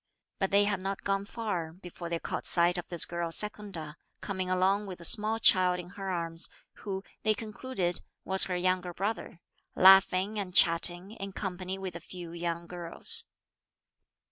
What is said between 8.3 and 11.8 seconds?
her young brother, laughing and chatting, in company